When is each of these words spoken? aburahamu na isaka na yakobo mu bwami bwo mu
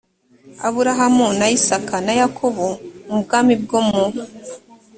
aburahamu 0.67 1.27
na 1.39 1.47
isaka 1.57 1.95
na 2.05 2.13
yakobo 2.21 2.67
mu 3.07 3.17
bwami 3.23 3.53
bwo 3.63 3.79
mu 3.89 4.03